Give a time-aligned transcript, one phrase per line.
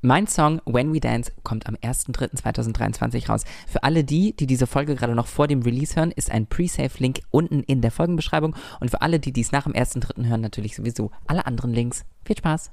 [0.00, 3.42] Mein Song When We Dance kommt am 1.3.2023 raus.
[3.66, 7.20] Für alle die, die diese Folge gerade noch vor dem Release hören, ist ein Pre-Save-Link
[7.30, 8.54] unten in der Folgenbeschreibung.
[8.78, 10.26] Und für alle, die dies nach dem 1.3.
[10.26, 12.04] hören, natürlich sowieso alle anderen Links.
[12.24, 12.70] Viel Spaß!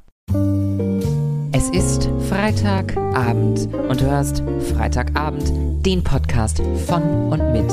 [1.51, 5.51] Es ist Freitagabend und du hörst Freitagabend
[5.83, 7.01] den Podcast von
[7.31, 7.71] und mit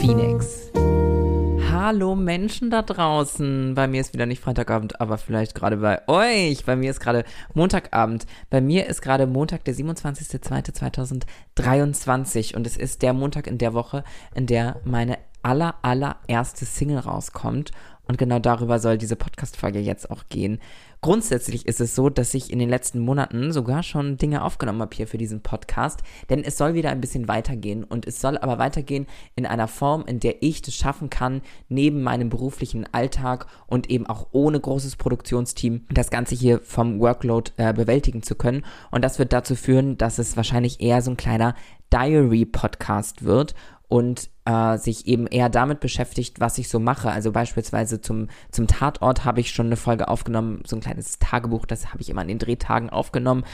[0.00, 0.70] Phoenix.
[1.86, 3.74] Hallo Menschen da draußen.
[3.74, 6.64] Bei mir ist wieder nicht Freitagabend, aber vielleicht gerade bei euch.
[6.64, 8.24] Bei mir ist gerade Montagabend.
[8.48, 14.02] Bei mir ist gerade Montag, der 27.02.2023 und es ist der Montag in der Woche,
[14.34, 17.72] in der meine aller, allererste Single rauskommt.
[18.08, 20.60] Und genau darüber soll diese Podcast-Folge jetzt auch gehen.
[21.04, 24.96] Grundsätzlich ist es so, dass ich in den letzten Monaten sogar schon Dinge aufgenommen habe
[24.96, 28.58] hier für diesen Podcast, denn es soll wieder ein bisschen weitergehen und es soll aber
[28.58, 33.90] weitergehen in einer Form, in der ich das schaffen kann, neben meinem beruflichen Alltag und
[33.90, 38.64] eben auch ohne großes Produktionsteam das Ganze hier vom Workload äh, bewältigen zu können.
[38.90, 41.54] Und das wird dazu führen, dass es wahrscheinlich eher so ein kleiner
[41.92, 43.54] Diary-Podcast wird
[43.94, 47.12] und äh, sich eben eher damit beschäftigt, was ich so mache.
[47.12, 51.64] Also beispielsweise zum, zum Tatort habe ich schon eine Folge aufgenommen, so ein kleines Tagebuch,
[51.64, 53.44] das habe ich immer an den Drehtagen aufgenommen.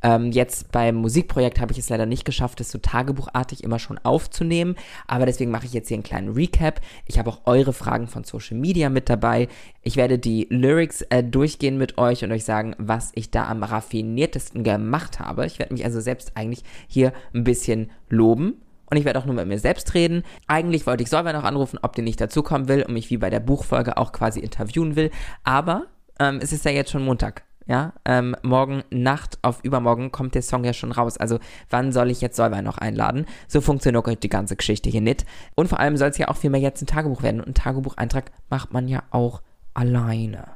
[0.00, 3.98] Ähm, jetzt beim Musikprojekt habe ich es leider nicht geschafft, das so tagebuchartig immer schon
[3.98, 4.76] aufzunehmen.
[5.08, 6.80] Aber deswegen mache ich jetzt hier einen kleinen Recap.
[7.04, 9.48] Ich habe auch eure Fragen von Social Media mit dabei.
[9.82, 13.64] Ich werde die Lyrics äh, durchgehen mit euch und euch sagen, was ich da am
[13.64, 15.44] raffiniertesten gemacht habe.
[15.44, 19.34] Ich werde mich also selbst eigentlich hier ein bisschen loben und ich werde auch nur
[19.34, 20.22] mit mir selbst reden.
[20.46, 23.30] Eigentlich wollte ich Solveig noch anrufen, ob der nicht dazukommen will und mich wie bei
[23.30, 25.10] der Buchfolge auch quasi interviewen will.
[25.44, 25.86] Aber
[26.18, 27.44] ähm, es ist ja jetzt schon Montag.
[27.66, 31.18] Ja, ähm, morgen Nacht auf übermorgen kommt der Song ja schon raus.
[31.18, 33.26] Also wann soll ich jetzt Solveig noch einladen?
[33.46, 35.26] So funktioniert die ganze Geschichte hier nicht.
[35.54, 37.40] Und vor allem soll es ja auch viel mehr jetzt ein Tagebuch werden.
[37.40, 39.42] Und ein Tagebucheintrag macht man ja auch
[39.74, 40.46] alleine.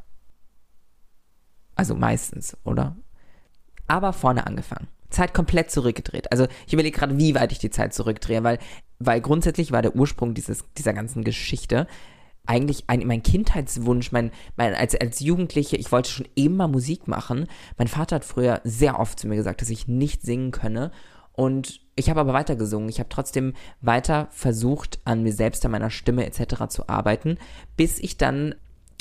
[1.75, 2.97] Also meistens, oder?
[3.89, 4.89] Aber vorne angefangen.
[5.13, 6.33] Zeit komplett zurückgedreht.
[6.33, 8.59] Also ich überlege gerade, wie weit ich die Zeit zurückdrehe, weil,
[8.99, 11.87] weil grundsätzlich war der Ursprung dieses, dieser ganzen Geschichte
[12.47, 17.47] eigentlich ein, mein Kindheitswunsch, mein, mein, als, als Jugendliche, ich wollte schon immer Musik machen.
[17.79, 20.91] Mein Vater hat früher sehr oft zu mir gesagt, dass ich nicht singen könne.
[21.33, 22.89] Und ich habe aber weiter gesungen.
[22.89, 26.67] Ich habe trotzdem weiter versucht, an mir selbst, an meiner Stimme etc.
[26.69, 27.39] zu arbeiten,
[27.77, 28.55] bis ich dann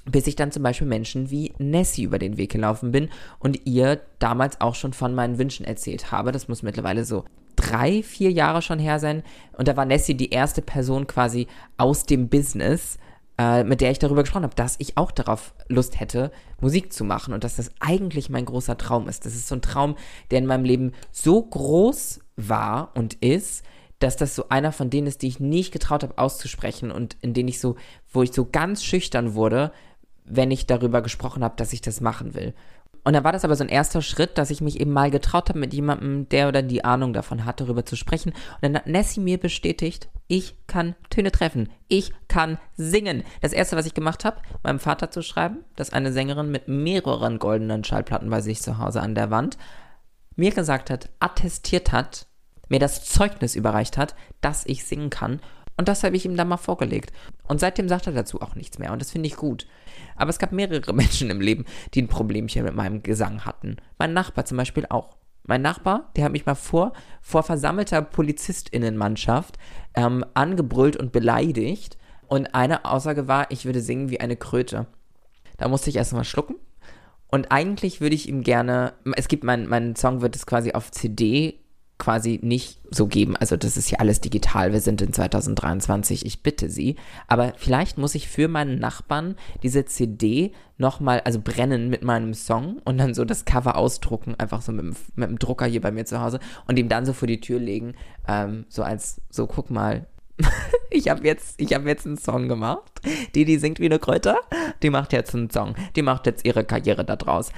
[0.06, 4.01] bis ich dann zum Beispiel Menschen wie Nessie über den Weg gelaufen bin und ihr
[4.19, 6.31] damals auch schon von meinen Wünschen erzählt habe.
[6.31, 7.25] Das muss mittlerweile so
[7.56, 9.23] drei, vier Jahre schon her sein.
[9.53, 11.47] Und da war Nessie die erste Person quasi
[11.78, 12.97] aus dem Business,
[13.38, 17.03] äh, mit der ich darüber gesprochen habe, dass ich auch darauf Lust hätte, Musik zu
[17.03, 19.25] machen und dass das eigentlich mein großer Traum ist.
[19.25, 19.95] Das ist so ein Traum,
[20.31, 23.63] der in meinem Leben so groß war und ist,
[24.00, 27.33] dass das so einer von denen ist, die ich nicht getraut habe auszusprechen und in
[27.33, 27.75] denen ich so,
[28.12, 29.72] wo ich so ganz schüchtern wurde,
[30.26, 32.54] wenn ich darüber gesprochen habe, dass ich das machen will.
[33.04, 35.50] Und dann war das aber so ein erster Schritt, dass ich mich eben mal getraut
[35.50, 38.30] habe, mit jemandem, der oder die Ahnung davon hat, darüber zu sprechen.
[38.30, 41.70] Und dann hat Nessie mir bestätigt, ich kann Töne treffen.
[41.88, 43.24] Ich kann singen.
[43.42, 47.40] Das erste, was ich gemacht habe, meinem Vater zu schreiben, dass eine Sängerin mit mehreren
[47.40, 49.58] goldenen Schallplatten bei sich zu Hause an der Wand
[50.36, 52.28] mir gesagt hat, attestiert hat,
[52.70, 55.42] mir das Zeugnis überreicht hat, dass ich singen kann.
[55.78, 57.12] Und das habe ich ihm dann mal vorgelegt.
[57.48, 58.92] Und seitdem sagt er dazu auch nichts mehr.
[58.92, 59.68] Und das finde ich gut.
[60.16, 63.78] Aber es gab mehrere Menschen im Leben, die ein Problemchen mit meinem Gesang hatten.
[63.98, 65.18] Mein Nachbar zum Beispiel auch.
[65.44, 69.58] Mein Nachbar, der hat mich mal vor, vor versammelter PolizistInnenmannschaft
[69.96, 71.98] ähm, angebrüllt und beleidigt.
[72.28, 74.88] Und eine Aussage war, ich würde singen wie eine Kröte.
[75.58, 76.56] Da musste ich erst mal schlucken.
[77.28, 80.92] Und eigentlich würde ich ihm gerne, es gibt mein, mein Song wird es quasi auf
[80.92, 81.61] CD
[82.01, 83.38] quasi nicht so geben.
[83.38, 84.73] Also das ist ja alles digital.
[84.73, 86.25] Wir sind in 2023.
[86.25, 86.95] Ich bitte Sie.
[87.28, 92.81] Aber vielleicht muss ich für meinen Nachbarn diese CD nochmal, also brennen mit meinem Song
[92.85, 95.91] und dann so das Cover ausdrucken, einfach so mit dem, mit dem Drucker hier bei
[95.91, 97.94] mir zu Hause und ihm dann so vor die Tür legen,
[98.28, 100.07] ähm, so als, so guck mal,
[100.89, 103.00] ich habe jetzt, ich hab jetzt einen Song gemacht.
[103.35, 104.38] Die, die singt wie eine Kröte,
[104.81, 105.75] die macht jetzt einen Song.
[105.95, 107.51] Die macht jetzt ihre Karriere da draus.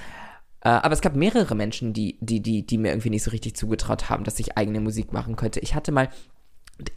[0.64, 3.54] Äh, aber es gab mehrere Menschen, die, die, die, die mir irgendwie nicht so richtig
[3.54, 5.60] zugetraut haben, dass ich eigene Musik machen könnte.
[5.60, 6.08] Ich hatte mal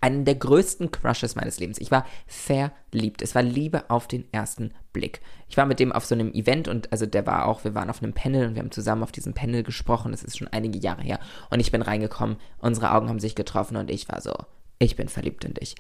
[0.02, 1.80] einen der größten Crushes meines Lebens.
[1.80, 3.22] Ich war verliebt.
[3.22, 5.22] Es war Liebe auf den ersten Blick.
[5.50, 7.90] Ich war mit dem auf so einem Event und also der war auch, wir waren
[7.90, 10.12] auf einem Panel und wir haben zusammen auf diesem Panel gesprochen.
[10.12, 11.20] Das ist schon einige Jahre her.
[11.52, 14.34] Und ich bin reingekommen, unsere Augen haben sich getroffen und ich war so,
[14.80, 15.76] ich bin verliebt in dich.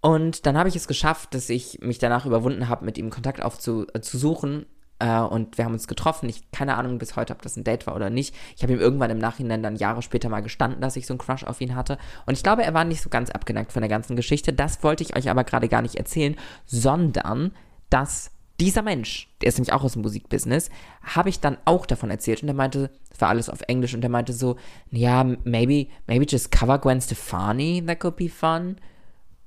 [0.00, 3.42] Und dann habe ich es geschafft, dass ich mich danach überwunden habe, mit ihm Kontakt
[3.42, 4.66] aufzusuchen
[4.98, 6.28] äh, und wir haben uns getroffen.
[6.28, 8.34] Ich keine Ahnung bis heute, ob das ein Date war oder nicht.
[8.56, 11.18] Ich habe ihm irgendwann im Nachhinein dann Jahre später mal gestanden, dass ich so einen
[11.18, 11.98] Crush auf ihn hatte.
[12.26, 14.52] Und ich glaube, er war nicht so ganz abgeneigt von der ganzen Geschichte.
[14.52, 17.52] Das wollte ich euch aber gerade gar nicht erzählen, sondern
[17.90, 18.30] dass
[18.60, 20.70] dieser Mensch, der ist nämlich auch aus dem Musikbusiness,
[21.02, 24.00] habe ich dann auch davon erzählt und der meinte, es war alles auf Englisch und
[24.00, 24.56] der meinte so,
[24.90, 28.76] ja, maybe, maybe just cover Gwen Stefani, that could be fun.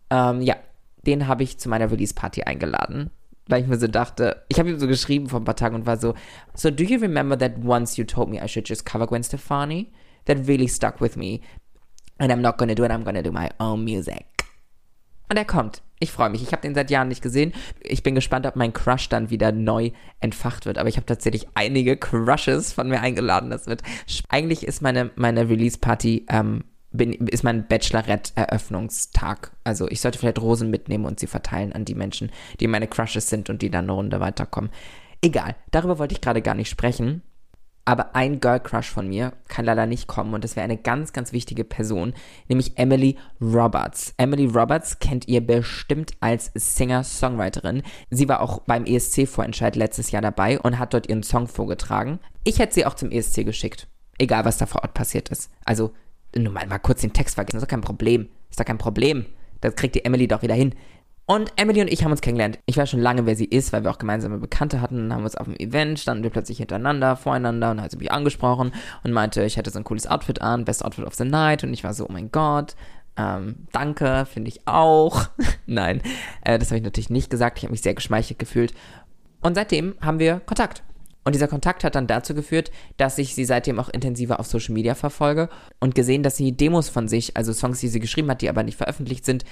[0.09, 0.57] Ähm, ja,
[1.05, 3.11] den habe ich zu meiner Release-Party eingeladen,
[3.47, 5.85] weil ich mir so dachte, ich habe ihm so geschrieben vor ein paar Tagen und
[5.85, 6.13] war so,
[6.53, 9.91] so do you remember that once you told me I should just cover Gwen Stefani?
[10.25, 11.39] That really stuck with me.
[12.17, 14.25] And I'm not gonna do it, I'm gonna do my own music.
[15.29, 15.81] Und er kommt.
[15.99, 16.43] Ich freue mich.
[16.43, 17.53] Ich habe den seit Jahren nicht gesehen.
[17.81, 20.77] Ich bin gespannt, ob mein Crush dann wieder neu entfacht wird.
[20.77, 23.49] Aber ich habe tatsächlich einige Crushes von mir eingeladen.
[23.49, 23.81] Das wird.
[24.29, 26.63] Eigentlich ist meine, meine Release-Party, ähm,
[26.97, 29.51] bin, ist mein Bachelorette-Eröffnungstag.
[29.63, 33.29] Also ich sollte vielleicht Rosen mitnehmen und sie verteilen an die Menschen, die meine Crushes
[33.29, 34.71] sind und die dann eine Runde weiterkommen.
[35.21, 37.21] Egal, darüber wollte ich gerade gar nicht sprechen.
[37.87, 41.13] Aber ein Girl Crush von mir kann leider nicht kommen und das wäre eine ganz,
[41.13, 42.13] ganz wichtige Person,
[42.49, 44.13] nämlich Emily Roberts.
[44.17, 47.83] Emily Roberts kennt ihr bestimmt als Singer-Songwriterin.
[48.09, 52.19] Sie war auch beim ESC-Vorentscheid letztes Jahr dabei und hat dort ihren Song vorgetragen.
[52.43, 53.87] Ich hätte sie auch zum ESC geschickt.
[54.17, 55.49] Egal, was da vor Ort passiert ist.
[55.63, 55.93] Also,
[56.39, 58.29] nur mal, mal kurz den Text vergessen, ist doch kein Problem.
[58.49, 59.25] Ist doch kein Problem.
[59.61, 60.73] Das kriegt die Emily doch wieder hin.
[61.29, 62.59] Und Emily und ich haben uns kennengelernt.
[62.67, 64.95] Ich weiß schon lange, wer sie ist, weil wir auch gemeinsame Bekannte hatten.
[64.95, 67.97] Dann haben wir uns auf dem Event, standen wir plötzlich hintereinander, voreinander und hat sie
[67.97, 68.71] mich angesprochen
[69.03, 71.65] und meinte, ich hätte so ein cooles Outfit an, Best Outfit of the Night.
[71.65, 72.77] Und ich war so, oh mein Gott,
[73.17, 75.27] ähm, danke, finde ich auch.
[75.65, 76.01] Nein,
[76.45, 77.57] äh, das habe ich natürlich nicht gesagt.
[77.57, 78.73] Ich habe mich sehr geschmeichelt gefühlt.
[79.41, 80.81] Und seitdem haben wir Kontakt.
[81.27, 84.73] Und dieser Kontakt hat dann dazu geführt, dass ich sie seitdem auch intensiver auf Social
[84.73, 85.49] Media verfolge
[85.81, 88.63] und gesehen, dass sie Demos von sich, also Songs, die sie geschrieben hat, die aber
[88.63, 89.43] nicht veröffentlicht sind,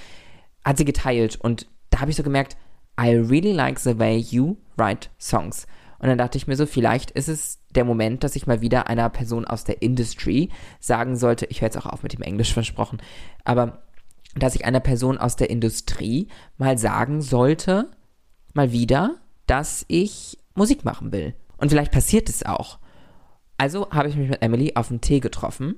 [0.64, 2.56] hat sie geteilt und da habe ich so gemerkt,
[2.98, 5.68] I really like the way you write songs.
[6.00, 8.88] Und dann dachte ich mir so, vielleicht ist es der Moment, dass ich mal wieder
[8.88, 12.54] einer Person aus der Industry sagen sollte, ich höre jetzt auch auf mit dem Englisch
[12.54, 13.02] versprochen,
[13.44, 13.84] aber
[14.34, 17.92] dass ich einer Person aus der Industrie mal sagen sollte,
[18.54, 21.36] mal wieder, dass ich Musik machen will.
[21.58, 22.80] Und vielleicht passiert es auch.
[23.58, 25.76] Also habe ich mich mit Emily auf einen Tee getroffen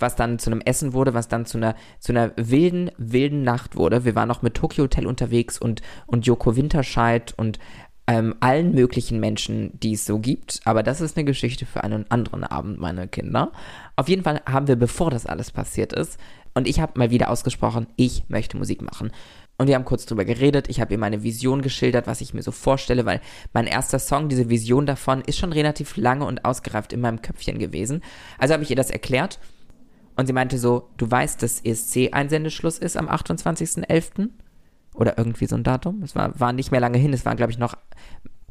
[0.00, 3.76] was dann zu einem Essen wurde, was dann zu einer, zu einer wilden, wilden Nacht
[3.76, 4.04] wurde.
[4.04, 7.58] Wir waren noch mit Tokyo Hotel unterwegs und, und Joko Winterscheid und
[8.06, 10.60] ähm, allen möglichen Menschen, die es so gibt.
[10.64, 13.52] Aber das ist eine Geschichte für einen anderen Abend, meine Kinder.
[13.96, 16.18] Auf jeden Fall haben wir, bevor das alles passiert ist,
[16.52, 19.12] und ich habe mal wieder ausgesprochen, ich möchte Musik machen.
[19.60, 20.70] Und wir haben kurz drüber geredet.
[20.70, 23.20] Ich habe ihr meine Vision geschildert, was ich mir so vorstelle, weil
[23.52, 27.58] mein erster Song, diese Vision davon, ist schon relativ lange und ausgereift in meinem Köpfchen
[27.58, 28.02] gewesen.
[28.38, 29.38] Also habe ich ihr das erklärt
[30.16, 34.30] und sie meinte so, du weißt, dass ESC-Einsendeschluss ist am 28.11.
[34.94, 36.02] Oder irgendwie so ein Datum.
[36.04, 37.12] Es war, war nicht mehr lange hin.
[37.12, 37.74] Es war, glaube ich, noch,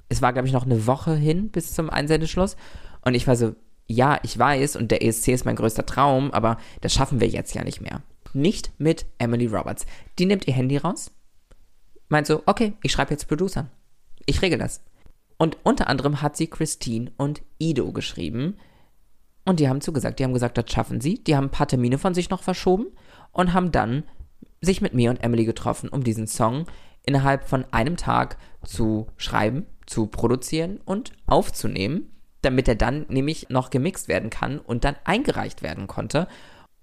[0.10, 2.56] es war, glaube ich, noch eine Woche hin bis zum Einsendeschluss.
[3.04, 3.56] Und ich war so,
[3.88, 7.56] ja, ich weiß und der ESC ist mein größter Traum, aber das schaffen wir jetzt
[7.56, 8.04] ja nicht mehr.
[8.34, 9.86] Nicht mit Emily Roberts.
[10.18, 11.12] Die nimmt ihr Handy raus,
[12.08, 13.70] meint so, okay, ich schreibe jetzt Producern.
[14.26, 14.82] Ich regel das.
[15.38, 18.58] Und unter anderem hat sie Christine und Ido geschrieben,
[19.50, 20.20] und die haben zugesagt.
[20.20, 21.24] Die haben gesagt, das schaffen sie.
[21.24, 22.86] Die haben ein paar Termine von sich noch verschoben
[23.32, 24.04] und haben dann
[24.62, 26.66] sich mit mir und Emily getroffen, um diesen Song
[27.04, 32.12] innerhalb von einem Tag zu schreiben, zu produzieren und aufzunehmen,
[32.44, 36.28] damit er dann nämlich noch gemixt werden kann und dann eingereicht werden konnte.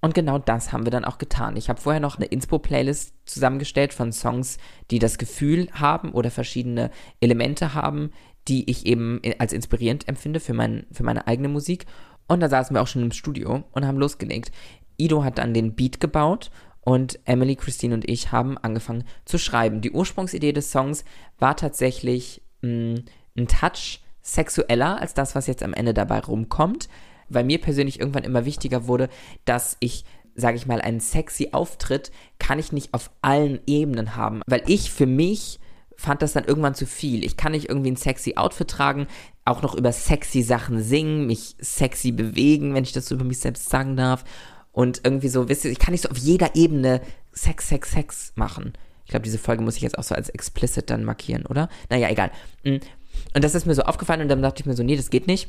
[0.01, 1.57] Und genau das haben wir dann auch getan.
[1.57, 4.59] Ich habe vorher noch eine Inspo-Playlist zusammengestellt von Songs,
[4.91, 6.91] die das Gefühl haben oder verschiedene
[7.21, 8.11] Elemente haben,
[8.47, 11.87] die ich eben als inspirierend empfinde für, mein, für meine eigene Musik.
[12.29, 14.53] Und da saßen wir auch schon im Studio und haben losgelegt.
[14.97, 19.81] Ido hat dann den Beat gebaut und Emily, Christine und ich haben angefangen zu schreiben.
[19.81, 21.05] Die Ursprungsidee des Songs
[21.39, 23.05] war tatsächlich mh, mm,
[23.39, 26.89] ein Touch sexueller als das, was jetzt am Ende dabei rumkommt,
[27.29, 29.09] weil mir persönlich irgendwann immer wichtiger wurde,
[29.45, 30.05] dass ich
[30.37, 34.93] sage ich mal, einen sexy Auftritt kann ich nicht auf allen Ebenen haben, weil ich
[34.93, 35.59] für mich
[35.97, 37.25] fand das dann irgendwann zu viel.
[37.25, 39.07] Ich kann nicht irgendwie ein sexy Outfit tragen,
[39.47, 43.39] auch noch über sexy Sachen singen, mich sexy bewegen, wenn ich das so über mich
[43.39, 44.25] selbst sagen darf.
[44.73, 47.01] Und irgendwie so, wisst ihr, ich kann nicht so auf jeder Ebene
[47.33, 48.75] Sex, Sex, Sex machen.
[49.05, 51.71] Ich glaube, diese Folge muss ich jetzt auch so als explicit dann markieren, oder?
[51.89, 52.31] Naja, egal.
[52.65, 52.77] Mm.
[53.35, 55.27] Und das ist mir so aufgefallen und dann dachte ich mir so, nee, das geht
[55.27, 55.49] nicht.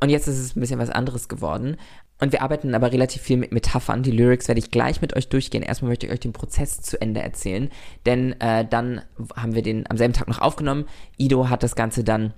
[0.00, 1.76] Und jetzt ist es ein bisschen was anderes geworden.
[2.18, 4.02] Und wir arbeiten aber relativ viel mit Metaphern.
[4.02, 5.62] Die Lyrics werde ich gleich mit euch durchgehen.
[5.62, 7.70] Erstmal möchte ich euch den Prozess zu Ende erzählen.
[8.06, 9.02] Denn äh, dann
[9.36, 10.86] haben wir den am selben Tag noch aufgenommen.
[11.18, 12.32] Ido hat das Ganze dann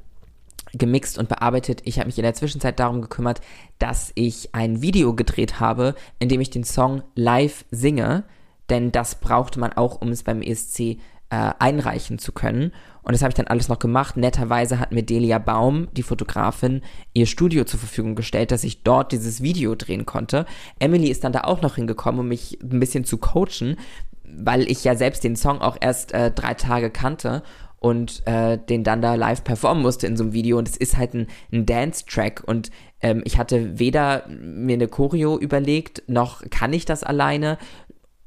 [0.73, 1.83] gemixt und bearbeitet.
[1.85, 3.41] Ich habe mich in der Zwischenzeit darum gekümmert,
[3.79, 8.25] dass ich ein Video gedreht habe, in dem ich den Song live singe.
[8.69, 10.97] Denn das brauchte man auch, um es beim ESC äh,
[11.31, 12.73] einreichen zu können.
[13.09, 14.19] Und das habe ich dann alles noch gemacht.
[14.19, 16.83] Netterweise hat mir Delia Baum, die Fotografin,
[17.15, 20.45] ihr Studio zur Verfügung gestellt, dass ich dort dieses Video drehen konnte.
[20.79, 23.79] Emily ist dann da auch noch hingekommen, um mich ein bisschen zu coachen,
[24.25, 27.43] weil ich ja selbst den Song auch erst äh, drei Tage kannte.
[27.81, 30.59] und äh, den dann da live performen musste in so einem Video.
[30.59, 35.39] Und es ist halt ein, ein Dance-Track und ähm, ich hatte weder mir eine Choreo
[35.39, 37.57] überlegt, noch kann ich das alleine,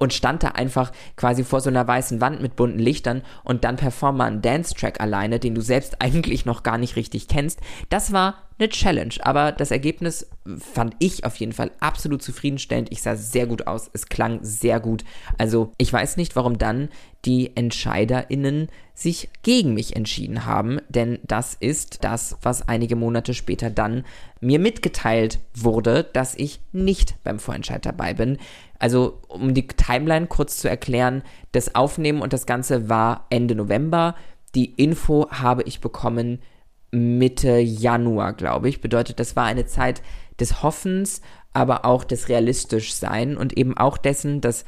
[0.01, 3.75] und stand da einfach quasi vor so einer weißen Wand mit bunten Lichtern und dann
[3.75, 7.59] perform mal einen Dance-Track alleine, den du selbst eigentlich noch gar nicht richtig kennst.
[7.89, 10.27] Das war eine Challenge, aber das Ergebnis
[10.57, 12.91] fand ich auf jeden Fall absolut zufriedenstellend.
[12.91, 15.03] Ich sah sehr gut aus, es klang sehr gut.
[15.37, 16.89] Also ich weiß nicht, warum dann
[17.25, 23.69] die EntscheiderInnen sich gegen mich entschieden haben, denn das ist das, was einige Monate später
[23.69, 24.03] dann
[24.39, 28.39] mir mitgeteilt wurde, dass ich nicht beim Vorentscheid dabei bin.
[28.81, 31.21] Also, um die Timeline kurz zu erklären,
[31.51, 34.15] das Aufnehmen und das Ganze war Ende November.
[34.55, 36.41] Die Info habe ich bekommen
[36.89, 38.81] Mitte Januar, glaube ich.
[38.81, 40.01] Bedeutet, das war eine Zeit
[40.39, 41.21] des Hoffens,
[41.53, 44.65] aber auch des Realistischsein und eben auch dessen, dass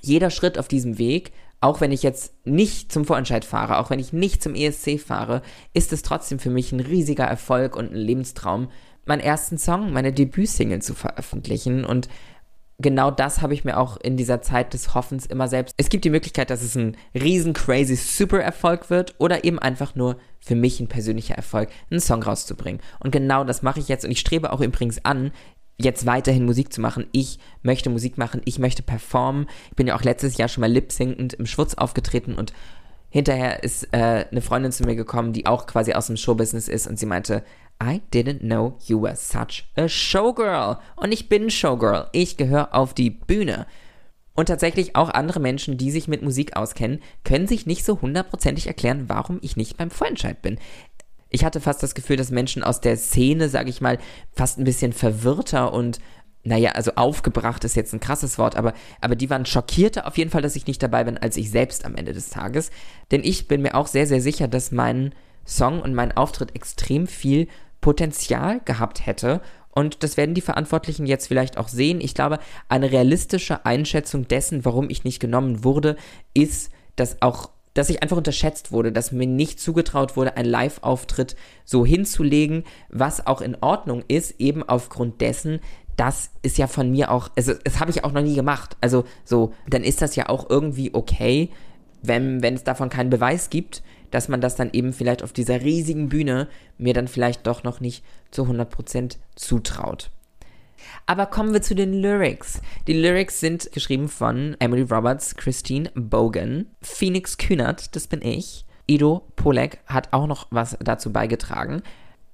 [0.00, 1.30] jeder Schritt auf diesem Weg,
[1.60, 5.42] auch wenn ich jetzt nicht zum Vorentscheid fahre, auch wenn ich nicht zum ESC fahre,
[5.74, 8.68] ist es trotzdem für mich ein riesiger Erfolg und ein Lebenstraum,
[9.06, 12.08] meinen ersten Song, meine Debütsingle zu veröffentlichen und
[12.78, 15.74] genau das habe ich mir auch in dieser Zeit des Hoffens immer selbst.
[15.76, 19.94] Es gibt die Möglichkeit, dass es ein riesen crazy super Erfolg wird oder eben einfach
[19.94, 22.80] nur für mich ein persönlicher Erfolg, einen Song rauszubringen.
[23.00, 25.32] Und genau das mache ich jetzt und ich strebe auch übrigens an,
[25.78, 27.06] jetzt weiterhin Musik zu machen.
[27.12, 29.46] Ich möchte Musik machen, ich möchte performen.
[29.70, 32.52] Ich bin ja auch letztes Jahr schon mal lip-syncend im Schwutz aufgetreten und
[33.08, 36.88] hinterher ist äh, eine Freundin zu mir gekommen, die auch quasi aus dem Showbusiness ist
[36.88, 37.44] und sie meinte,
[37.82, 40.78] I didn't know you were such a showgirl.
[40.96, 42.08] Und ich bin Showgirl.
[42.12, 43.66] Ich gehöre auf die Bühne.
[44.34, 48.66] Und tatsächlich auch andere Menschen, die sich mit Musik auskennen, können sich nicht so hundertprozentig
[48.66, 50.58] erklären, warum ich nicht beim Vorentscheid bin.
[51.30, 53.98] Ich hatte fast das Gefühl, dass Menschen aus der Szene, sage ich mal,
[54.32, 55.98] fast ein bisschen verwirrter und
[56.44, 60.30] naja, also aufgebracht ist jetzt ein krasses Wort, aber, aber die waren schockierter auf jeden
[60.30, 62.70] Fall, dass ich nicht dabei bin, als ich selbst am Ende des Tages.
[63.10, 65.14] Denn ich bin mir auch sehr, sehr sicher, dass mein
[65.46, 67.48] Song und mein Auftritt extrem viel
[67.84, 69.42] Potenzial gehabt hätte.
[69.70, 72.00] Und das werden die Verantwortlichen jetzt vielleicht auch sehen.
[72.00, 72.38] Ich glaube,
[72.70, 75.96] eine realistische Einschätzung dessen, warum ich nicht genommen wurde,
[76.32, 81.34] ist, dass auch dass ich einfach unterschätzt wurde, dass mir nicht zugetraut wurde, einen Live-Auftritt
[81.64, 85.58] so hinzulegen, was auch in Ordnung ist, eben aufgrund dessen,
[85.96, 88.76] das ist ja von mir auch, also das habe ich auch noch nie gemacht.
[88.80, 91.50] Also so, dann ist das ja auch irgendwie okay,
[92.00, 93.82] wenn, wenn es davon keinen Beweis gibt
[94.14, 97.80] dass man das dann eben vielleicht auf dieser riesigen Bühne mir dann vielleicht doch noch
[97.80, 100.10] nicht zu 100% zutraut.
[101.06, 102.60] Aber kommen wir zu den Lyrics.
[102.86, 108.64] Die Lyrics sind geschrieben von Emily Roberts, Christine Bogan, Phoenix Kühnert, das bin ich.
[108.86, 111.82] Ido Polek hat auch noch was dazu beigetragen.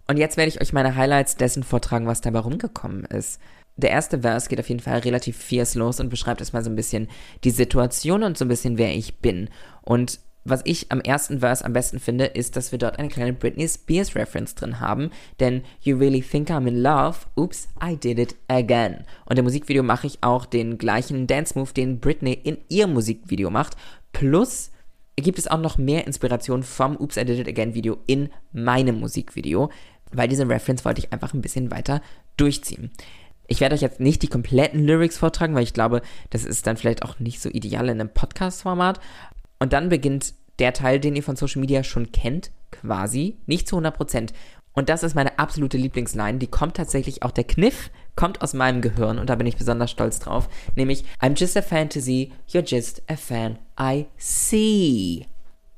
[0.07, 3.41] Und jetzt werde ich euch meine Highlights dessen vortragen, was dabei rumgekommen ist.
[3.77, 6.77] Der erste Vers geht auf jeden Fall relativ fierce los und beschreibt erstmal so ein
[6.77, 7.09] bisschen
[7.45, 9.49] die Situation und so ein bisschen, wer ich bin.
[9.83, 10.19] Und
[10.51, 13.69] was ich am ersten Verse am besten finde, ist, dass wir dort eine kleine Britney
[13.69, 15.11] Spears Reference drin haben.
[15.39, 17.19] Denn You really think I'm in love?
[17.37, 19.05] Oops, I did it again.
[19.25, 23.51] Und im Musikvideo mache ich auch den gleichen Dance Move, den Britney in ihrem Musikvideo
[23.51, 23.77] macht.
[24.13, 24.71] Plus
[25.17, 29.01] gibt es auch noch mehr Inspiration vom Oops, I did it again Video in meinem
[29.01, 29.71] Musikvideo.
[30.13, 32.03] Weil diese Reference wollte ich einfach ein bisschen weiter
[32.37, 32.91] durchziehen.
[33.47, 36.77] Ich werde euch jetzt nicht die kompletten Lyrics vortragen, weil ich glaube, das ist dann
[36.77, 39.01] vielleicht auch nicht so ideal in einem Podcast-Format.
[39.59, 43.77] Und dann beginnt der Teil, den ihr von Social Media schon kennt, quasi, nicht zu
[43.79, 44.31] 100%.
[44.73, 46.39] Und das ist meine absolute Lieblingsline.
[46.39, 49.91] Die kommt tatsächlich, auch der Kniff kommt aus meinem Gehirn und da bin ich besonders
[49.91, 50.49] stolz drauf.
[50.77, 55.27] Nämlich, I'm just a fantasy, you're just a fan I see.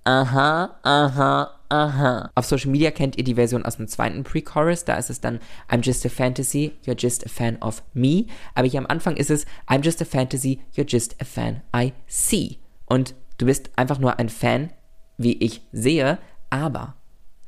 [0.05, 2.31] Aha, aha, aha.
[2.35, 4.85] Auf Social Media kennt ihr die Version aus dem zweiten Pre-Chorus.
[4.85, 5.39] Da ist es dann
[5.71, 8.27] I'm just a fantasy, you're just a fan of me.
[8.55, 11.93] Aber hier am Anfang ist es I'm just a fantasy, you're just a fan I
[12.09, 12.59] see.
[12.87, 14.71] Und Du bist einfach nur ein Fan,
[15.19, 16.19] wie ich sehe,
[16.51, 16.97] aber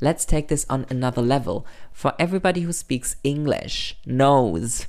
[0.01, 1.65] let's take this on another level.
[1.93, 4.87] For everybody who speaks English knows,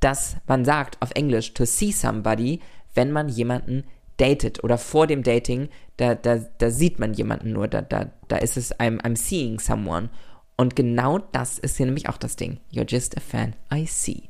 [0.00, 2.60] dass man sagt auf Englisch to see somebody,
[2.94, 3.84] wenn man jemanden
[4.16, 8.36] datet oder vor dem Dating, da, da, da sieht man jemanden nur, da, da, da
[8.36, 10.10] ist es I'm, I'm seeing someone.
[10.56, 12.58] Und genau das ist hier nämlich auch das Ding.
[12.72, 14.28] You're just a fan I see.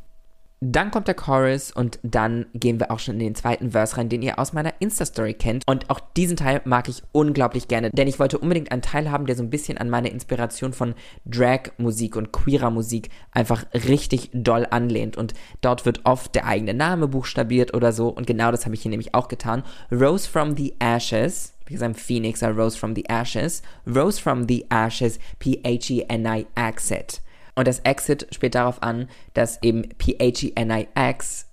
[0.61, 4.09] Dann kommt der Chorus und dann gehen wir auch schon in den zweiten Verse rein,
[4.09, 5.63] den ihr aus meiner Insta-Story kennt.
[5.69, 9.27] Und auch diesen Teil mag ich unglaublich gerne, denn ich wollte unbedingt einen Teil haben,
[9.27, 10.95] der so ein bisschen an meine Inspiration von
[11.27, 15.17] Drag-Musik und queerer Musik einfach richtig doll anlehnt.
[15.17, 18.09] Und dort wird oft der eigene Name buchstabiert oder so.
[18.09, 19.63] Und genau das habe ich hier nämlich auch getan.
[19.93, 21.55] Rose from the Ashes.
[21.67, 23.63] Because I'm Phoenix, I rose from the ashes.
[23.87, 27.21] Rose from the ashes, P-H-E-N-I exit.
[27.59, 31.47] Und das Exit spielt darauf an, dass eben P-H-E-N-I-X,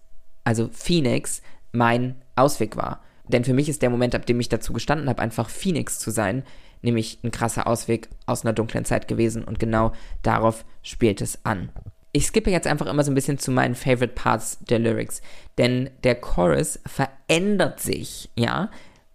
[0.43, 3.01] also Phoenix, mein Ausweg war.
[3.27, 6.11] Denn für mich ist der Moment, ab dem ich dazu gestanden habe, einfach Phoenix zu
[6.11, 6.43] sein,
[6.83, 11.71] nämlich ein krasser Ausweg aus einer dunklen Zeit gewesen und genau darauf spielt es an.
[12.11, 15.23] Ich skippe jetzt einfach immer so ein bisschen zu meinen Favorite Parts der Lyrics,
[15.57, 18.69] denn der Chorus verändert sich, ja.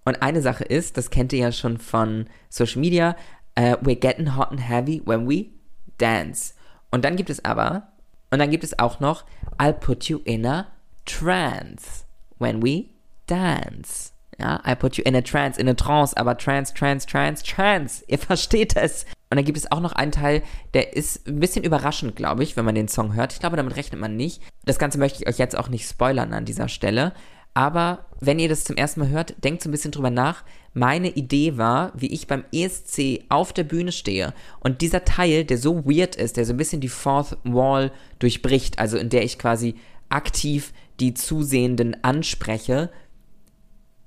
[0.05, 3.15] Und eine Sache ist, das kennt ihr ja schon von Social Media,
[3.57, 5.51] uh, we're getting hot and heavy when we
[5.97, 6.55] dance.
[6.91, 7.89] Und dann gibt es aber,
[8.31, 9.25] und dann gibt es auch noch,
[9.59, 10.67] I'll put you in a
[11.05, 12.05] trance
[12.39, 12.87] when we
[13.27, 14.13] dance.
[14.39, 18.03] Ja, I put you in a trance, in a trance, aber trance, trance, trance, trance.
[18.09, 19.05] Ihr versteht es.
[19.29, 20.43] Und dann gibt es auch noch einen Teil,
[20.75, 23.33] der ist ein bisschen überraschend, glaube ich, wenn man den Song hört.
[23.33, 24.43] Ich glaube, damit rechnet man nicht.
[24.65, 27.13] Das Ganze möchte ich euch jetzt auch nicht spoilern an dieser Stelle.
[27.55, 30.45] Aber wenn ihr das zum ersten Mal hört, denkt so ein bisschen drüber nach.
[30.73, 35.59] Meine Idee war, wie ich beim ESC auf der Bühne stehe und dieser Teil, der
[35.59, 37.91] so weird ist, der so ein bisschen die Fourth Wall
[38.21, 39.75] durchbricht, also in der ich quasi
[40.11, 42.91] aktiv die Zusehenden anspreche,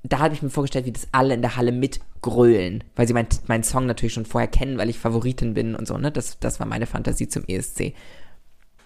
[0.04, 3.30] da habe ich mir vorgestellt, wie das alle in der Halle mitgrölen, weil sie meinen
[3.48, 6.12] mein Song natürlich schon vorher kennen, weil ich Favoritin bin und so, ne?
[6.12, 7.94] Das, das war meine Fantasie zum ESC.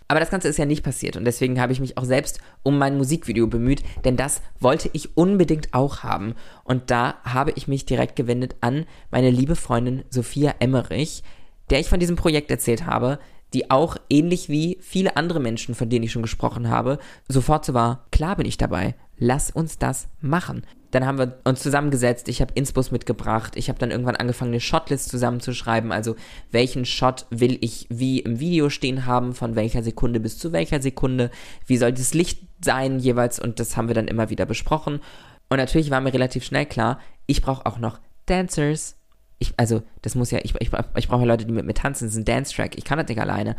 [0.08, 2.78] Aber das Ganze ist ja nicht passiert und deswegen habe ich mich auch selbst um
[2.78, 6.36] mein Musikvideo bemüht, denn das wollte ich unbedingt auch haben.
[6.64, 11.24] Und da habe ich mich direkt gewendet an meine liebe Freundin Sophia Emmerich,
[11.70, 13.20] der ich von diesem Projekt erzählt habe,
[13.54, 17.74] die auch ähnlich wie viele andere Menschen, von denen ich schon gesprochen habe, sofort so
[17.74, 20.66] war, klar bin ich dabei, lass uns das machen.
[20.92, 24.62] Dann haben wir uns zusammengesetzt, ich habe Inspos mitgebracht, ich habe dann irgendwann angefangen, eine
[24.62, 26.16] Shotlist zusammenzuschreiben, also
[26.52, 30.82] welchen Shot will ich wie im Video stehen haben, von welcher Sekunde bis zu welcher
[30.82, 31.30] Sekunde,
[31.66, 35.02] wie soll das Licht sein jeweils und das haben wir dann immer wieder besprochen.
[35.50, 38.96] Und natürlich war mir relativ schnell klar, ich brauche auch noch Dancers.
[39.40, 42.14] Ich, also, das muss ja, ich, ich, ich brauche Leute, die mit mir tanzen, das
[42.14, 43.56] ist ein Dance-Track, ich kann das nicht alleine.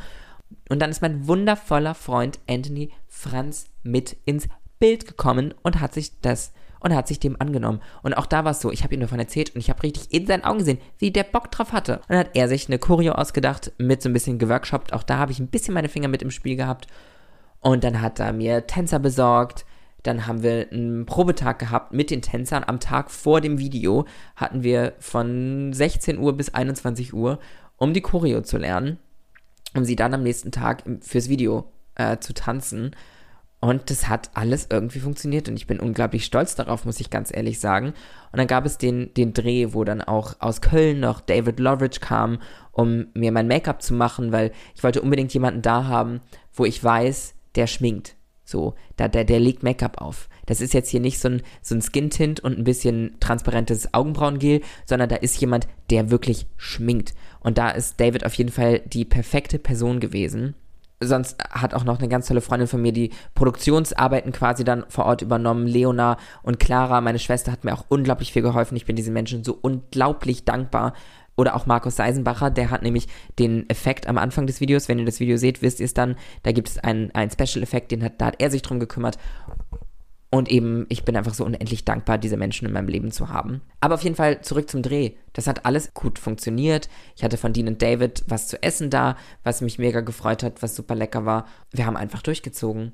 [0.69, 6.21] Und dann ist mein wundervoller Freund Anthony Franz mit ins Bild gekommen und hat sich
[6.21, 7.81] das und er hat sich dem angenommen.
[8.03, 10.13] Und auch da war es so, ich habe ihm davon erzählt und ich habe richtig
[10.13, 11.97] in seinen Augen gesehen, wie der Bock drauf hatte.
[11.97, 14.93] Und dann hat er sich eine Choreo ausgedacht, mit so ein bisschen geworkshopt.
[14.93, 16.87] Auch da habe ich ein bisschen meine Finger mit im Spiel gehabt.
[17.61, 19.65] Und dann hat er mir Tänzer besorgt.
[20.05, 22.65] Dann haben wir einen Probetag gehabt mit den Tänzern.
[22.65, 27.41] Am Tag vor dem Video hatten wir von 16 Uhr bis 21 Uhr,
[27.77, 28.99] um die Choreo zu lernen,
[29.75, 32.93] um sie dann am nächsten Tag fürs Video äh, zu tanzen.
[33.61, 37.35] Und das hat alles irgendwie funktioniert und ich bin unglaublich stolz darauf, muss ich ganz
[37.35, 37.89] ehrlich sagen.
[38.31, 41.99] Und dann gab es den, den Dreh, wo dann auch aus Köln noch David Loveridge
[42.01, 42.39] kam,
[42.71, 46.21] um mir mein Make-up zu machen, weil ich wollte unbedingt jemanden da haben,
[46.53, 48.15] wo ich weiß, der schminkt.
[48.45, 50.29] So, da, der, der legt Make-up auf.
[50.47, 54.61] Das ist jetzt hier nicht so ein, so ein Skin-Tint und ein bisschen transparentes Augenbrauengel,
[54.87, 57.15] sondern da ist jemand, der wirklich schminkt.
[57.41, 60.55] Und da ist David auf jeden Fall die perfekte Person gewesen
[61.01, 65.07] sonst hat auch noch eine ganz tolle Freundin von mir die Produktionsarbeiten quasi dann vor
[65.07, 65.67] Ort übernommen.
[65.67, 68.77] Leona und Clara, meine Schwester, hat mir auch unglaublich viel geholfen.
[68.77, 70.95] Ich bin diesen Menschen so unglaublich dankbar.
[71.37, 73.07] Oder auch Markus Seisenbacher, der hat nämlich
[73.39, 76.17] den Effekt am Anfang des Videos, wenn ihr das Video seht, wisst ihr es dann,
[76.43, 79.19] da gibt es einen, einen Special-Effekt, den hat, da hat er sich drum gekümmert.
[80.31, 83.63] Und eben, ich bin einfach so unendlich dankbar, diese Menschen in meinem Leben zu haben.
[83.81, 85.13] Aber auf jeden Fall zurück zum Dreh.
[85.33, 86.91] Das hat alles gut funktioniert.
[87.17, 90.63] Ich hatte von Dean und David was zu essen da, was mich mega gefreut hat,
[90.63, 91.47] was super lecker war.
[91.73, 92.93] Wir haben einfach durchgezogen.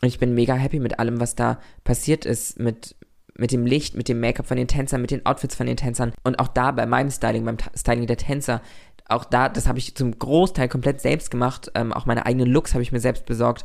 [0.00, 2.94] Und ich bin mega happy mit allem, was da passiert ist, mit,
[3.34, 6.12] mit dem Licht, mit dem Make-up von den Tänzern, mit den Outfits von den Tänzern.
[6.22, 8.62] Und auch da bei meinem Styling, beim Styling der Tänzer,
[9.08, 11.72] auch da, das habe ich zum Großteil komplett selbst gemacht.
[11.74, 13.64] Ähm, auch meine eigenen Looks habe ich mir selbst besorgt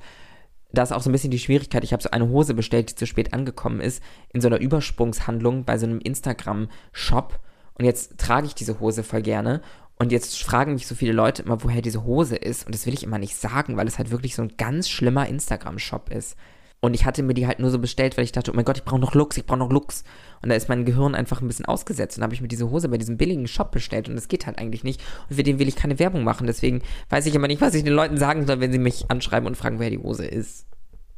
[0.73, 1.84] da ist auch so ein bisschen die Schwierigkeit.
[1.84, 4.01] Ich habe so eine Hose bestellt, die zu spät angekommen ist,
[4.34, 7.39] in so einer Übersprungshandlung bei so einem Instagram-Shop.
[7.75, 9.62] Und jetzt trage ich diese Hose voll gerne.
[9.97, 12.65] Und jetzt fragen mich so viele Leute immer, woher diese Hose ist.
[12.65, 15.27] Und das will ich immer nicht sagen, weil es halt wirklich so ein ganz schlimmer
[15.27, 16.38] Instagram-Shop ist.
[16.79, 18.77] Und ich hatte mir die halt nur so bestellt, weil ich dachte, oh mein Gott,
[18.77, 20.03] ich brauche noch Looks, ich brauche noch Looks.
[20.41, 22.17] Und da ist mein Gehirn einfach ein bisschen ausgesetzt.
[22.17, 24.10] Und habe ich mir diese Hose bei diesem billigen Shop bestellt.
[24.10, 25.01] Und das geht halt eigentlich nicht.
[25.30, 26.47] Und für den will ich keine Werbung machen.
[26.47, 29.47] Deswegen weiß ich immer nicht, was ich den Leuten sagen soll, wenn sie mich anschreiben
[29.47, 30.65] und fragen, wer die Hose ist.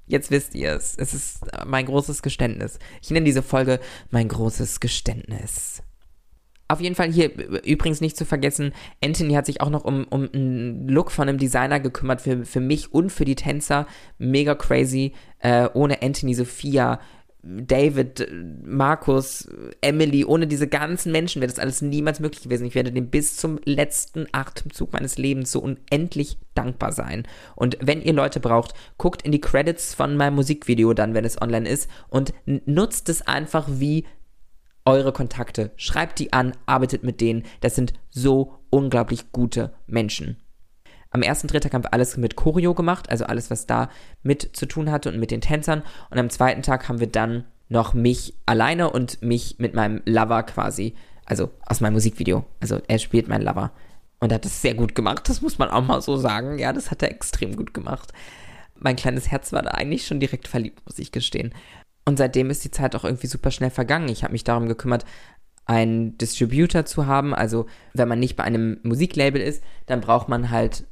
[0.05, 0.95] Jetzt wisst ihr es.
[0.97, 2.79] Es ist mein großes Geständnis.
[3.01, 3.79] Ich nenne diese Folge
[4.12, 5.81] mein großes Geständnis.
[6.67, 7.31] Auf jeden Fall hier
[7.65, 11.38] übrigens nicht zu vergessen, Anthony hat sich auch noch um, um einen Look von einem
[11.38, 13.86] Designer gekümmert für, für mich und für die Tänzer.
[14.17, 15.13] Mega crazy.
[15.39, 16.99] Äh, ohne Anthony Sophia
[17.45, 18.25] David,
[18.63, 19.49] Markus,
[19.82, 22.65] Emily, ohne diese ganzen Menschen wäre das alles niemals möglich gewesen.
[22.65, 27.27] Ich werde dem bis zum letzten Atemzug meines Lebens so unendlich dankbar sein.
[27.56, 31.41] Und wenn ihr Leute braucht, guckt in die Credits von meinem Musikvideo dann, wenn es
[31.41, 34.06] online ist, und nutzt es einfach wie
[34.86, 35.71] eure Kontakte.
[35.75, 37.43] Schreibt die an, arbeitet mit denen.
[37.60, 40.38] Das sind so unglaublich gute Menschen.
[41.13, 43.89] Am ersten Drehtag haben wir alles mit Choreo gemacht, also alles, was da
[44.23, 45.84] mit zu tun hatte und mit den Tänzern.
[46.10, 50.43] Und am zweiten Tag haben wir dann noch mich alleine und mich mit meinem Lover
[50.43, 50.95] quasi
[51.26, 52.45] Also aus meinem Musikvideo.
[52.60, 53.71] Also er spielt mein Lover.
[54.19, 56.58] Und er hat das sehr gut gemacht, das muss man auch mal so sagen.
[56.58, 58.12] Ja, das hat er extrem gut gemacht.
[58.80, 61.54] Mein kleines Herz war da eigentlich schon direkt verliebt, muss ich gestehen.
[62.06, 64.10] Und seitdem ist die Zeit auch irgendwie super schnell vergangen.
[64.10, 65.06] Ich habe mich darum gekümmert,
[65.65, 67.34] einen Distributor zu haben.
[67.34, 70.86] Also wenn man nicht bei einem Musiklabel ist, dann braucht man halt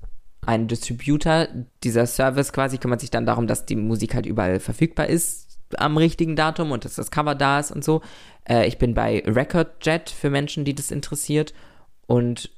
[0.45, 1.47] einen Distributor.
[1.83, 5.97] Dieser Service quasi kümmert sich dann darum, dass die Musik halt überall verfügbar ist am
[5.97, 8.01] richtigen Datum und dass das Cover da ist und so.
[8.47, 11.53] Äh, ich bin bei RecordJet für Menschen, die das interessiert.
[12.07, 12.51] Und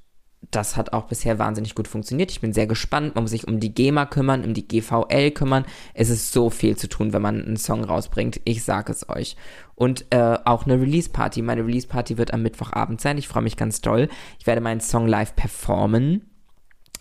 [0.51, 2.31] das hat auch bisher wahnsinnig gut funktioniert.
[2.31, 3.15] Ich bin sehr gespannt.
[3.15, 5.65] Man muss sich um die GEMA kümmern, um die GVL kümmern.
[5.93, 8.41] Es ist so viel zu tun, wenn man einen Song rausbringt.
[8.43, 9.37] Ich sage es euch.
[9.75, 11.41] Und äh, auch eine Release-Party.
[11.41, 13.17] Meine Release-Party wird am Mittwochabend sein.
[13.17, 14.09] Ich freue mich ganz doll.
[14.39, 16.32] Ich werde meinen Song live performen.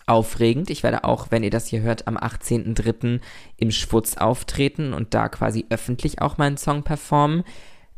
[0.05, 0.69] Aufregend.
[0.69, 3.19] Ich werde auch, wenn ihr das hier hört, am 18.03.
[3.57, 7.43] im Schwutz auftreten und da quasi öffentlich auch meinen Song performen.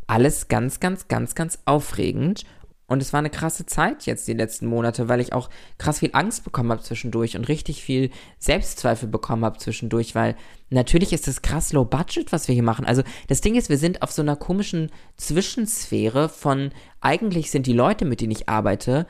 [0.07, 2.45] Alles ganz, ganz, ganz, ganz aufregend.
[2.87, 6.11] Und es war eine krasse Zeit jetzt die letzten Monate, weil ich auch krass viel
[6.13, 10.35] Angst bekommen habe zwischendurch und richtig viel Selbstzweifel bekommen habe zwischendurch, weil
[10.69, 12.85] natürlich ist das krass low budget, was wir hier machen.
[12.85, 17.73] Also das Ding ist, wir sind auf so einer komischen Zwischensphäre von eigentlich sind die
[17.73, 19.07] Leute, mit denen ich arbeite,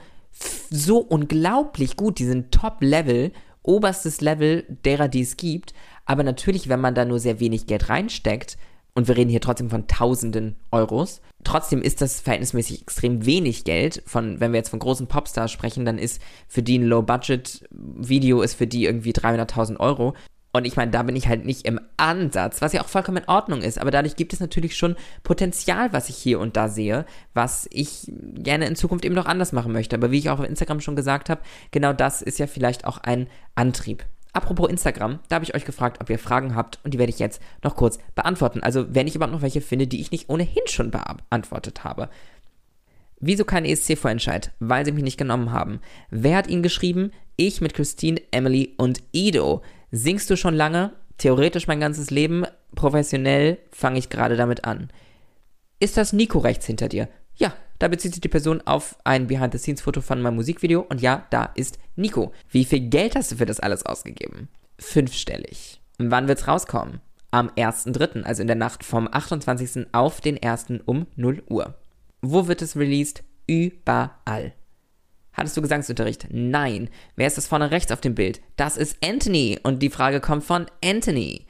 [0.70, 3.32] so unglaublich gut, die sind top Level,
[3.64, 5.74] oberstes Level derer, die es gibt,
[6.06, 8.58] aber natürlich, wenn man da nur sehr wenig Geld reinsteckt,
[8.98, 11.22] und wir reden hier trotzdem von Tausenden Euros.
[11.44, 14.02] Trotzdem ist das verhältnismäßig extrem wenig Geld.
[14.06, 18.54] Von, wenn wir jetzt von großen Popstars sprechen, dann ist für die ein Low-Budget-Video ist
[18.54, 20.14] für die irgendwie 300.000 Euro.
[20.56, 23.28] Und ich meine, da bin ich halt nicht im Ansatz, was ja auch vollkommen in
[23.28, 23.78] Ordnung ist.
[23.78, 28.10] Aber dadurch gibt es natürlich schon Potenzial, was ich hier und da sehe, was ich
[28.36, 29.98] gerne in Zukunft eben noch anders machen möchte.
[29.98, 31.42] Aber wie ich auch auf Instagram schon gesagt habe,
[31.72, 34.06] genau das ist ja vielleicht auch ein Antrieb.
[34.32, 37.20] Apropos Instagram, da habe ich euch gefragt, ob ihr Fragen habt und die werde ich
[37.20, 38.64] jetzt noch kurz beantworten.
[38.64, 42.08] Also wenn ich überhaupt noch welche finde, die ich nicht ohnehin schon beantwortet habe.
[43.20, 44.52] Wieso kein ESC-Vorentscheid?
[44.60, 45.82] Weil sie mich nicht genommen haben.
[46.12, 47.12] Wer hat ihn geschrieben?
[47.36, 49.62] Ich mit Christine, Emily und Ido.
[49.98, 50.92] Singst du schon lange?
[51.18, 52.44] Theoretisch mein ganzes Leben.
[52.76, 54.90] Professionell fange ich gerade damit an.
[55.80, 57.08] Ist das Nico rechts hinter dir?
[57.38, 61.46] Ja, da bezieht sich die Person auf ein Behind-the-Scenes-Foto von meinem Musikvideo und ja, da
[61.56, 62.34] ist Nico.
[62.50, 64.50] Wie viel Geld hast du für das alles ausgegeben?
[64.80, 65.80] Fünfstellig.
[65.98, 67.00] Wann wird's rauskommen?
[67.32, 69.94] Am 1.3., also in der Nacht vom 28.
[69.94, 70.82] auf den 1.
[70.86, 71.74] um 0 Uhr.
[72.22, 73.24] Wo wird es released?
[73.48, 74.52] Überall.
[75.36, 76.28] Hattest du Gesangsunterricht?
[76.32, 76.90] Nein.
[77.16, 78.42] Wer ist das vorne rechts auf dem Bild?
[78.56, 79.60] Das ist Anthony.
[79.62, 81.46] Und die Frage kommt von Anthony.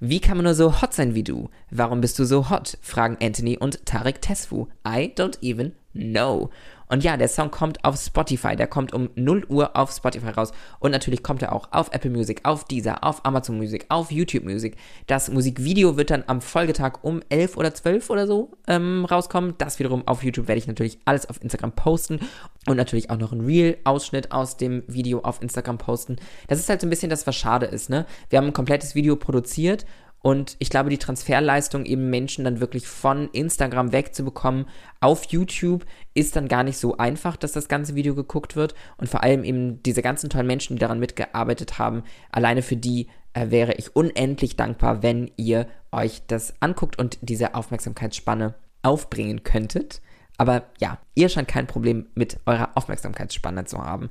[0.00, 1.48] Wie kann man nur so hot sein wie du?
[1.70, 2.78] Warum bist du so hot?
[2.80, 4.66] fragen Anthony und Tarek Tesfu.
[4.86, 6.50] I don't even know.
[6.90, 8.56] Und ja, der Song kommt auf Spotify.
[8.56, 10.52] Der kommt um 0 Uhr auf Spotify raus.
[10.80, 14.44] Und natürlich kommt er auch auf Apple Music, auf Deezer, auf Amazon Music, auf YouTube
[14.44, 14.76] Music.
[15.06, 19.54] Das Musikvideo wird dann am Folgetag um 11 oder 12 oder so ähm, rauskommen.
[19.58, 22.18] Das wiederum auf YouTube werde ich natürlich alles auf Instagram posten.
[22.66, 26.16] Und natürlich auch noch ein Real-Ausschnitt aus dem Video auf Instagram posten.
[26.48, 28.04] Das ist halt so ein bisschen das, was schade ist, ne?
[28.30, 29.86] Wir haben ein komplettes Video produziert
[30.22, 34.66] und ich glaube, die Transferleistung, eben Menschen dann wirklich von Instagram wegzubekommen
[35.00, 38.74] auf YouTube, ist dann gar nicht so einfach, dass das ganze Video geguckt wird.
[38.98, 43.08] Und vor allem eben diese ganzen tollen Menschen, die daran mitgearbeitet haben, alleine für die
[43.32, 50.02] äh, wäre ich unendlich dankbar, wenn ihr euch das anguckt und diese Aufmerksamkeitsspanne aufbringen könntet.
[50.36, 54.10] Aber ja, ihr scheint kein Problem mit eurer Aufmerksamkeitsspanne zu haben.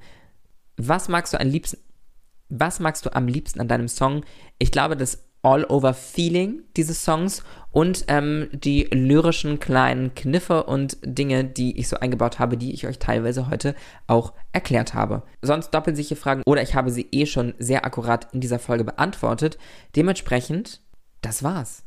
[0.76, 1.78] Was magst du am liebsten?
[2.52, 4.26] Was magst du am liebsten an deinem Song?
[4.58, 11.80] Ich glaube, das All-Over-Feeling dieses Songs und ähm, die lyrischen kleinen Kniffe und Dinge, die
[11.80, 13.76] ich so eingebaut habe, die ich euch teilweise heute
[14.08, 15.24] auch erklärt habe.
[15.42, 18.60] Sonst doppeln sich hier Fragen oder ich habe sie eh schon sehr akkurat in dieser
[18.60, 19.58] Folge beantwortet.
[19.96, 20.82] Dementsprechend,
[21.22, 21.84] das war's.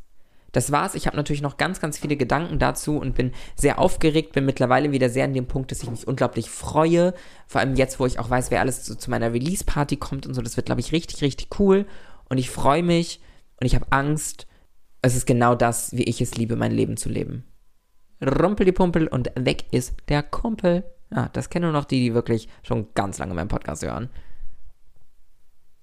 [0.53, 0.95] Das war's.
[0.95, 4.93] Ich habe natürlich noch ganz, ganz viele Gedanken dazu und bin sehr aufgeregt, bin mittlerweile
[4.93, 7.15] wieder sehr an dem Punkt, dass ich mich unglaublich freue.
[7.47, 10.35] Vor allem jetzt, wo ich auch weiß, wer alles zu, zu meiner Release-Party kommt und
[10.35, 10.43] so.
[10.43, 11.87] Das wird, glaube ich, richtig, richtig cool.
[12.29, 13.21] Und ich freue mich
[13.63, 14.49] und ich habe Angst.
[15.03, 17.45] Es ist genau das, wie ich es liebe, mein Leben zu leben.
[18.21, 20.83] Rumpel die Pumpel und weg ist der Kumpel.
[21.15, 24.11] Ja, das kennen nur noch die, die wirklich schon ganz lange meinen Podcast hören.